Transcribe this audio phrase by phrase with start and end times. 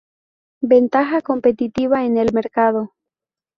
[0.63, 2.95] Ventaja competitiva en el mercado.